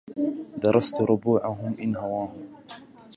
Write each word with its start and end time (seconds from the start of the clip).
درست 0.61 0.95
ربوعهم 1.09 1.71
وإن 1.73 1.95
هواهم 1.95 2.45